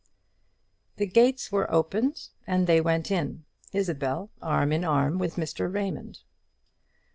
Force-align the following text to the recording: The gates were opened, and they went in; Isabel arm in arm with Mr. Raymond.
The 0.95 1.05
gates 1.05 1.51
were 1.51 1.71
opened, 1.71 2.29
and 2.47 2.65
they 2.65 2.81
went 2.81 3.11
in; 3.11 3.45
Isabel 3.71 4.31
arm 4.41 4.71
in 4.71 4.83
arm 4.83 5.19
with 5.19 5.35
Mr. 5.35 5.71
Raymond. 5.71 6.21